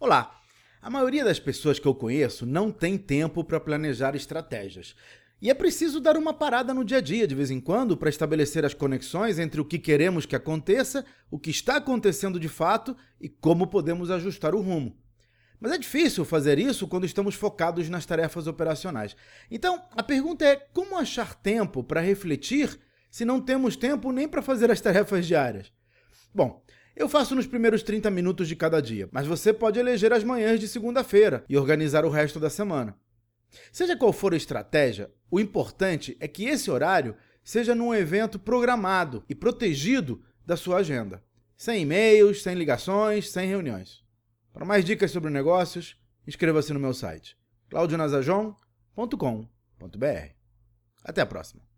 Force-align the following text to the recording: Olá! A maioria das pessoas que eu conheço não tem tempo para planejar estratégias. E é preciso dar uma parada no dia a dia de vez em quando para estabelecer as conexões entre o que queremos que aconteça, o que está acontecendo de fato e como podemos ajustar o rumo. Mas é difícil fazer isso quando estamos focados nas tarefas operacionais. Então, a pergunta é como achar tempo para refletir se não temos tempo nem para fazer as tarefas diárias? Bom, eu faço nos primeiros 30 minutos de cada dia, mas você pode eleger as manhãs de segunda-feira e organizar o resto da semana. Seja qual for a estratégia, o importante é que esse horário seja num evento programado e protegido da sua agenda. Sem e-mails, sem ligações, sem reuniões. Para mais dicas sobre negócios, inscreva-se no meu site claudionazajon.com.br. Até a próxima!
Olá! 0.00 0.40
A 0.80 0.88
maioria 0.88 1.24
das 1.24 1.40
pessoas 1.40 1.80
que 1.80 1.88
eu 1.88 1.92
conheço 1.92 2.46
não 2.46 2.70
tem 2.70 2.96
tempo 2.96 3.42
para 3.42 3.58
planejar 3.58 4.14
estratégias. 4.14 4.94
E 5.42 5.50
é 5.50 5.54
preciso 5.54 5.98
dar 5.98 6.16
uma 6.16 6.32
parada 6.32 6.72
no 6.72 6.84
dia 6.84 6.98
a 6.98 7.00
dia 7.00 7.26
de 7.26 7.34
vez 7.34 7.50
em 7.50 7.60
quando 7.60 7.96
para 7.96 8.08
estabelecer 8.08 8.64
as 8.64 8.72
conexões 8.72 9.40
entre 9.40 9.60
o 9.60 9.64
que 9.64 9.76
queremos 9.76 10.24
que 10.24 10.36
aconteça, 10.36 11.04
o 11.28 11.36
que 11.36 11.50
está 11.50 11.78
acontecendo 11.78 12.38
de 12.38 12.48
fato 12.48 12.96
e 13.20 13.28
como 13.28 13.66
podemos 13.66 14.08
ajustar 14.08 14.54
o 14.54 14.60
rumo. 14.60 14.96
Mas 15.58 15.72
é 15.72 15.78
difícil 15.78 16.24
fazer 16.24 16.60
isso 16.60 16.86
quando 16.86 17.04
estamos 17.04 17.34
focados 17.34 17.88
nas 17.88 18.06
tarefas 18.06 18.46
operacionais. 18.46 19.16
Então, 19.50 19.82
a 19.96 20.02
pergunta 20.04 20.44
é 20.44 20.54
como 20.54 20.96
achar 20.96 21.34
tempo 21.34 21.82
para 21.82 22.00
refletir 22.00 22.78
se 23.10 23.24
não 23.24 23.40
temos 23.40 23.74
tempo 23.74 24.12
nem 24.12 24.28
para 24.28 24.42
fazer 24.42 24.70
as 24.70 24.80
tarefas 24.80 25.26
diárias? 25.26 25.72
Bom, 26.32 26.62
eu 26.98 27.08
faço 27.08 27.34
nos 27.34 27.46
primeiros 27.46 27.82
30 27.82 28.10
minutos 28.10 28.48
de 28.48 28.56
cada 28.56 28.82
dia, 28.82 29.08
mas 29.12 29.26
você 29.26 29.52
pode 29.52 29.78
eleger 29.78 30.12
as 30.12 30.24
manhãs 30.24 30.58
de 30.58 30.66
segunda-feira 30.66 31.44
e 31.48 31.56
organizar 31.56 32.04
o 32.04 32.10
resto 32.10 32.40
da 32.40 32.50
semana. 32.50 32.96
Seja 33.70 33.96
qual 33.96 34.12
for 34.12 34.34
a 34.34 34.36
estratégia, 34.36 35.10
o 35.30 35.38
importante 35.38 36.16
é 36.18 36.26
que 36.26 36.46
esse 36.46 36.68
horário 36.70 37.14
seja 37.44 37.74
num 37.74 37.94
evento 37.94 38.38
programado 38.38 39.24
e 39.28 39.34
protegido 39.34 40.22
da 40.44 40.56
sua 40.56 40.78
agenda. 40.78 41.22
Sem 41.56 41.82
e-mails, 41.82 42.42
sem 42.42 42.54
ligações, 42.54 43.30
sem 43.30 43.48
reuniões. 43.48 44.02
Para 44.52 44.66
mais 44.66 44.84
dicas 44.84 45.12
sobre 45.12 45.30
negócios, 45.30 45.96
inscreva-se 46.26 46.72
no 46.72 46.80
meu 46.80 46.92
site 46.92 47.38
claudionazajon.com.br. 47.70 50.32
Até 51.04 51.20
a 51.20 51.26
próxima! 51.26 51.77